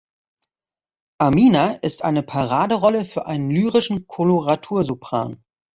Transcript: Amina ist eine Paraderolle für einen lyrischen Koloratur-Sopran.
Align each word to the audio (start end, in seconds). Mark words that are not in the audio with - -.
Amina 1.19 1.73
ist 1.83 2.03
eine 2.03 2.23
Paraderolle 2.23 3.05
für 3.05 3.27
einen 3.27 3.51
lyrischen 3.51 4.07
Koloratur-Sopran. 4.07 5.43